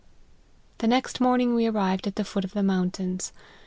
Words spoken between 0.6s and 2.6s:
"The next morning we arrived at the foot of